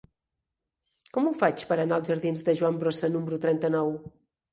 Com 1.17 1.27
ho 1.27 1.33
faig 1.41 1.61
per 1.71 1.77
anar 1.83 1.99
als 2.01 2.09
jardins 2.13 2.41
de 2.47 2.55
Joan 2.61 2.79
Brossa 2.85 3.11
número 3.17 3.41
trenta-nou? 3.45 3.93